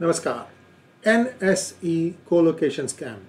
[0.00, 0.46] Namaskar.
[1.04, 3.20] NSE co-location scam.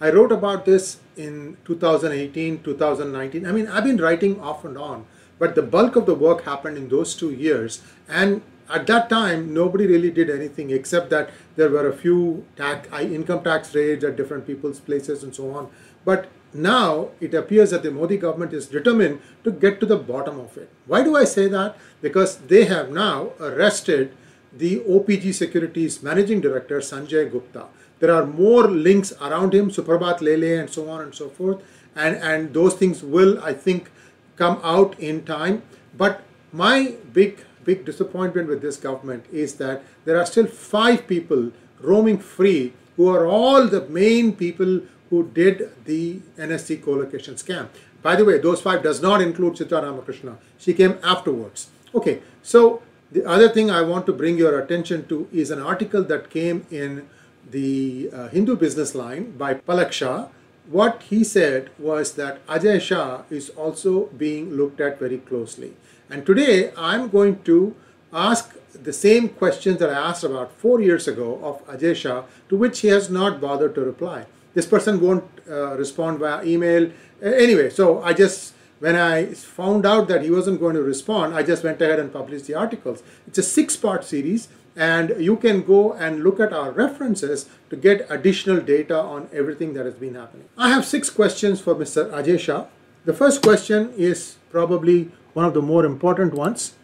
[0.00, 3.46] I wrote about this in 2018, 2019.
[3.46, 5.06] I mean, I've been writing off and on,
[5.38, 7.82] but the bulk of the work happened in those two years.
[8.08, 8.42] And
[8.72, 13.44] at that time, nobody really did anything except that there were a few tax, income
[13.44, 15.70] tax raids at different people's places and so on.
[16.04, 20.40] But now it appears that the Modi government is determined to get to the bottom
[20.40, 20.70] of it.
[20.86, 21.76] Why do I say that?
[22.00, 24.14] Because they have now arrested
[24.56, 27.66] the OPG Securities Managing Director Sanjay Gupta.
[28.00, 31.62] There are more links around him, Suprabhat Lele and so on and so forth.
[31.96, 33.90] And, and those things will, I think,
[34.36, 35.62] come out in time.
[35.96, 36.22] But
[36.52, 42.18] my big, big disappointment with this government is that there are still five people roaming
[42.18, 47.68] free who are all the main people who did the NSE co-location scam.
[48.02, 50.36] By the way, those five does not include Chitra Ramakrishna.
[50.58, 51.68] She came afterwards.
[51.94, 52.82] Okay, so
[53.14, 56.66] the other thing I want to bring your attention to is an article that came
[56.68, 57.08] in
[57.48, 60.26] the uh, Hindu Business Line by Palak Shah.
[60.68, 65.74] What he said was that Ajay Shah is also being looked at very closely.
[66.10, 67.76] And today I'm going to
[68.12, 72.56] ask the same questions that I asked about four years ago of Ajay Shah, to
[72.56, 74.26] which he has not bothered to reply.
[74.54, 76.90] This person won't uh, respond via email.
[77.22, 81.42] Anyway, so I just when I found out that he wasn't going to respond, I
[81.42, 83.02] just went ahead and published the articles.
[83.26, 87.76] It's a six part series, and you can go and look at our references to
[87.76, 90.48] get additional data on everything that has been happening.
[90.58, 92.10] I have six questions for Mr.
[92.10, 92.66] Ajay Shah.
[93.04, 96.74] The first question is probably one of the more important ones.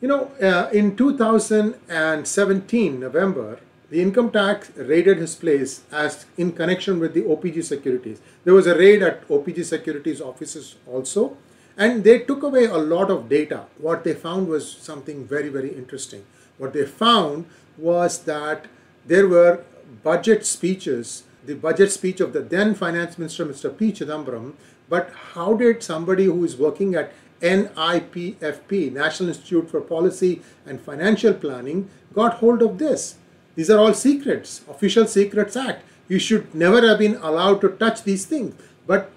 [0.00, 6.98] You know, uh, in 2017, November, the income tax raided his place as in connection
[6.98, 8.20] with the OPG securities.
[8.44, 11.36] There was a raid at OPG securities offices also,
[11.76, 13.66] and they took away a lot of data.
[13.78, 16.24] What they found was something very, very interesting.
[16.58, 18.66] What they found was that
[19.06, 19.62] there were
[20.02, 23.76] budget speeches, the budget speech of the then finance minister, Mr.
[23.76, 23.92] P.
[23.92, 24.54] Chidambaram,
[24.88, 31.34] but how did somebody who is working at NIPFP, National Institute for Policy and Financial
[31.34, 33.16] Planning, got hold of this?
[33.56, 35.82] These are all secrets, Official Secrets Act.
[36.08, 38.54] You should never have been allowed to touch these things.
[38.86, 39.10] But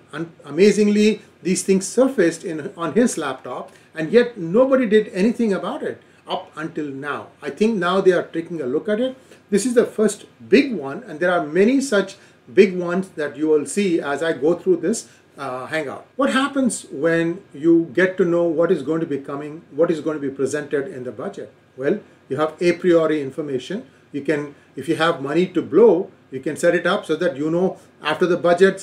[0.46, 6.02] amazingly, these things surfaced in, on his laptop, and yet nobody did anything about it
[6.28, 7.28] up until now.
[7.42, 9.18] I think now they are taking a look at it.
[9.50, 12.16] This is the first big one, and there are many such
[12.54, 16.06] big ones that you will see as I go through this uh, hangout.
[16.16, 20.00] What happens when you get to know what is going to be coming, what is
[20.00, 21.52] going to be presented in the budget?
[21.76, 26.40] Well, you have a priori information you can if you have money to blow you
[26.40, 28.80] can set it up so that you know after the budget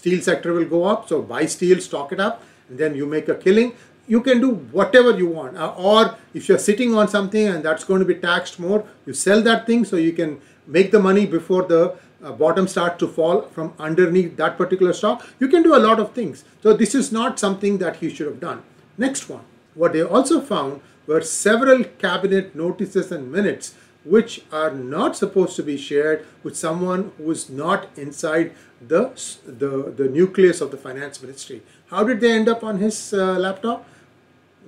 [0.00, 1.08] steel sector will go up.
[1.08, 3.72] So buy steel stock it up and then you make a killing.
[4.06, 5.56] You can do whatever you want.
[5.56, 9.12] Uh, or if you're sitting on something and that's going to be taxed more you
[9.12, 13.08] sell that thing so you can make the money before the uh, bottom start to
[13.08, 15.26] fall from underneath that particular stock.
[15.38, 16.44] You can do a lot of things.
[16.62, 18.62] So this is not something that he should have done.
[18.98, 19.44] Next one.
[19.74, 23.74] What they also found were several cabinet notices and minutes
[24.04, 29.12] which are not supposed to be shared with someone who is not inside the,
[29.44, 31.62] the, the nucleus of the finance ministry.
[31.88, 33.86] How did they end up on his uh, laptop?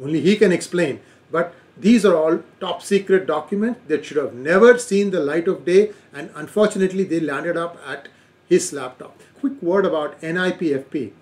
[0.03, 1.01] Only he can explain.
[1.31, 5.65] But these are all top secret documents that should have never seen the light of
[5.65, 8.09] day and unfortunately they landed up at
[8.49, 9.19] his laptop.
[9.41, 11.13] Quick word about NIPFP.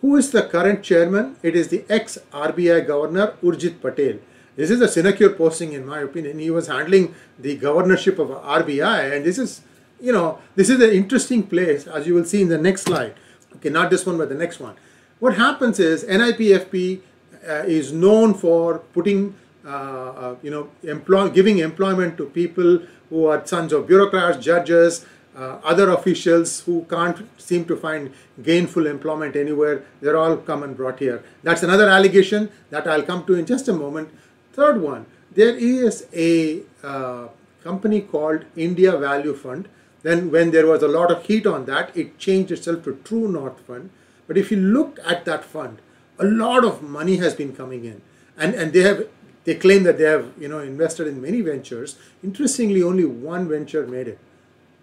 [0.00, 1.36] Who is the current chairman?
[1.42, 4.18] It is the ex-RBI governor Urjit Patel.
[4.56, 6.38] This is a sinecure posting, in my opinion.
[6.38, 9.62] He was handling the governorship of RBI, and this is,
[10.00, 13.14] you know, this is an interesting place, as you will see in the next slide.
[13.56, 14.74] Okay, not this one, but the next one.
[15.20, 17.00] What happens is NIPFP
[17.48, 23.26] uh, is known for putting, uh, uh, you know, employ giving employment to people who
[23.26, 29.34] are sons of bureaucrats, judges, uh, other officials who can't seem to find gainful employment
[29.34, 31.24] anywhere, they're all come and brought here.
[31.42, 34.10] That's another allegation that I'll come to in just a moment.
[34.52, 37.28] Third one, there is a uh,
[37.62, 39.68] company called India Value Fund.
[40.02, 43.28] Then when there was a lot of heat on that, it changed itself to True
[43.28, 43.90] North Fund.
[44.26, 45.78] But if you look at that fund,
[46.18, 48.02] a lot of money has been coming in.
[48.36, 49.06] And, and they have
[49.44, 51.96] they claim that they have you know invested in many ventures.
[52.22, 54.18] Interestingly, only one venture made it.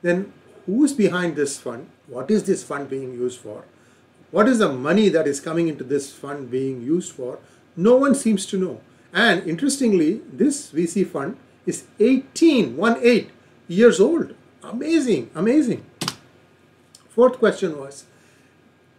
[0.01, 0.33] Then
[0.65, 1.89] who is behind this fund?
[2.07, 3.63] What is this fund being used for?
[4.31, 7.39] What is the money that is coming into this fund being used for?
[7.75, 8.81] No one seems to know.
[9.13, 13.31] And interestingly, this VC fund is 18, one eight
[13.67, 14.35] years old.
[14.63, 15.85] Amazing, amazing.
[17.09, 18.05] Fourth question was,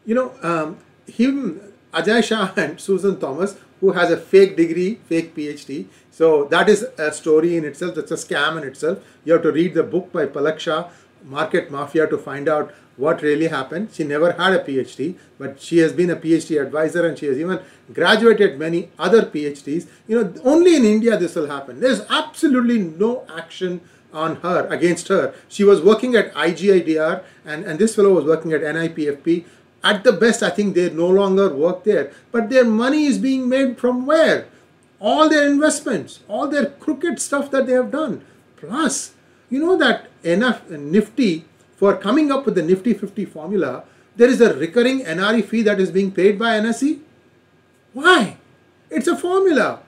[0.04, 1.60] you know, um, him,
[1.92, 5.86] Ajay Shah and Susan Thomas who has a fake degree, fake PhD.
[6.10, 7.94] So that is a story in itself.
[7.94, 8.98] That's a scam in itself.
[9.24, 10.90] You have to read the book by Palak Shah,
[11.24, 13.88] Market Mafia, to find out what really happened.
[13.92, 17.38] She never had a PhD, but she has been a PhD advisor and she has
[17.38, 17.60] even
[17.92, 19.86] graduated many other PhDs.
[20.06, 21.80] You know, only in India this will happen.
[21.80, 23.80] There's absolutely no action
[24.12, 25.34] on her, against her.
[25.48, 29.44] She was working at IGIDR and, and this fellow was working at NIPFP.
[29.82, 32.12] At the best, I think they no longer work there.
[32.32, 34.46] But their money is being made from where?
[35.00, 38.22] All their investments, all their crooked stuff that they have done.
[38.56, 39.12] Plus,
[39.50, 41.44] you know that enough Nifty,
[41.76, 43.84] for coming up with the Nifty 50 formula,
[44.16, 47.00] there is a recurring NRE fee that is being paid by NSE.
[47.92, 48.36] Why?
[48.90, 49.82] It's a formula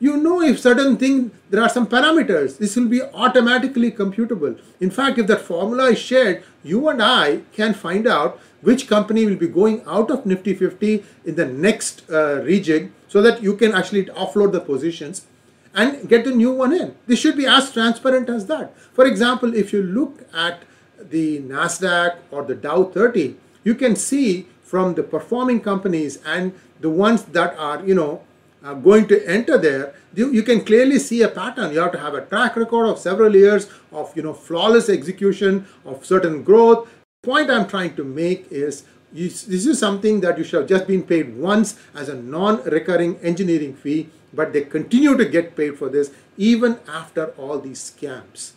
[0.00, 4.90] you know if certain thing there are some parameters this will be automatically computable in
[4.90, 9.40] fact if that formula is shared you and i can find out which company will
[9.44, 13.72] be going out of nifty 50 in the next uh, rejig so that you can
[13.72, 15.26] actually offload the positions
[15.74, 19.54] and get the new one in this should be as transparent as that for example
[19.54, 20.62] if you look at
[21.10, 26.90] the nasdaq or the dow 30 you can see from the performing companies and the
[26.90, 28.22] ones that are you know
[28.64, 31.72] uh, going to enter there, you, you can clearly see a pattern.
[31.72, 35.66] You have to have a track record of several years of you know flawless execution
[35.84, 36.88] of certain growth.
[37.22, 40.86] Point I'm trying to make is you, this is something that you should have just
[40.86, 45.88] been paid once as a non-recurring engineering fee, but they continue to get paid for
[45.88, 48.52] this even after all these scams.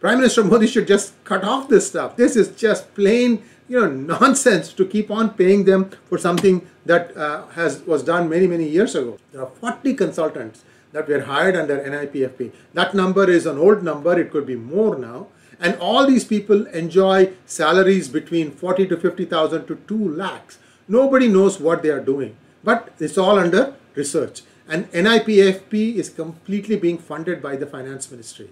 [0.00, 2.16] Prime Minister Modi should just cut off this stuff.
[2.16, 7.16] This is just plain you know nonsense to keep on paying them for something that
[7.16, 9.18] uh, has was done many many years ago.
[9.32, 14.18] There are 40 consultants that were hired under NIPFP that number is an old number.
[14.18, 15.28] It could be more now.
[15.60, 20.58] And all these people enjoy salaries between 40 to 50,000 to 2 lakhs.
[20.88, 22.36] Nobody knows what they are doing.
[22.62, 28.50] But it's all under research and NIPFP is completely being funded by the finance ministry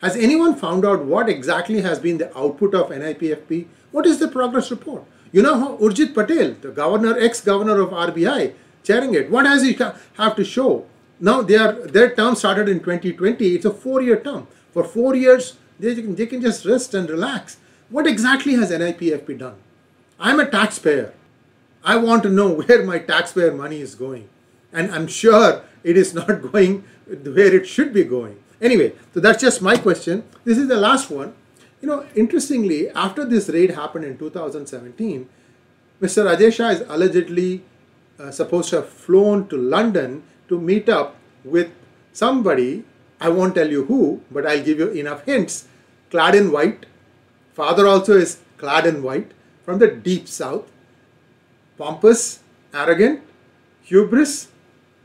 [0.00, 4.28] has anyone found out what exactly has been the output of NIPFP what is the
[4.28, 5.04] progress report?
[5.32, 9.76] You know how Urjit Patel, the governor, ex-governor of RBI, chairing it, what does he
[10.14, 10.86] have to show?
[11.18, 13.54] Now they are, their term started in 2020.
[13.54, 14.46] It's a four-year term.
[14.72, 17.58] For four years, they can, they can just rest and relax.
[17.88, 19.56] What exactly has NIPFP done?
[20.18, 21.12] I'm a taxpayer.
[21.82, 24.28] I want to know where my taxpayer money is going.
[24.72, 28.42] And I'm sure it is not going where it should be going.
[28.60, 30.24] Anyway, so that's just my question.
[30.44, 31.34] This is the last one.
[31.80, 35.28] You know, interestingly, after this raid happened in 2017,
[36.00, 36.36] Mr.
[36.36, 37.62] Ajay is allegedly
[38.18, 41.70] uh, supposed to have flown to London to meet up with
[42.12, 42.84] somebody.
[43.20, 45.68] I won't tell you who, but I'll give you enough hints.
[46.10, 46.86] Clad in white.
[47.54, 49.32] Father also is clad in white
[49.64, 50.70] from the deep south.
[51.78, 52.40] Pompous,
[52.74, 53.22] arrogant,
[53.82, 54.48] hubris.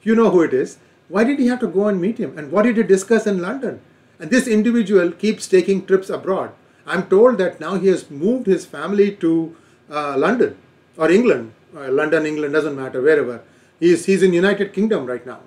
[0.06, 0.78] You know who it is.
[1.10, 2.38] Why did he have to go and meet him?
[2.38, 3.82] And what did he discuss in London?
[4.20, 6.52] And this individual keeps taking trips abroad.
[6.86, 9.56] I'm told that now he has moved his family to
[9.90, 10.56] uh, London
[10.96, 13.42] or England, uh, London, England, doesn't matter, wherever.
[13.80, 15.40] He's, he's in United Kingdom right now.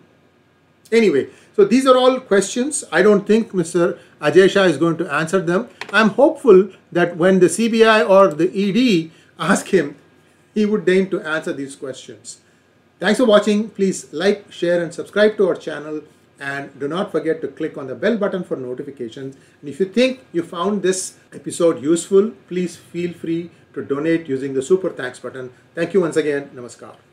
[0.90, 2.82] Anyway, so these are all questions.
[2.90, 3.98] I don't think Mr.
[4.20, 5.68] Ajay Shah is going to answer them.
[5.92, 9.96] I'm hopeful that when the CBI or the ED ask him,
[10.54, 12.40] he would deign to answer these questions.
[13.00, 13.70] Thanks for watching.
[13.70, 16.02] Please like, share and subscribe to our channel
[16.40, 19.36] and do not forget to click on the bell button for notifications.
[19.60, 24.54] And if you think you found this episode useful, please feel free to donate using
[24.54, 25.52] the super thanks button.
[25.74, 26.50] Thank you once again.
[26.54, 27.07] Namaskar.